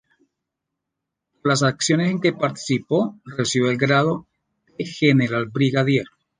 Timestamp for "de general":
4.79-5.45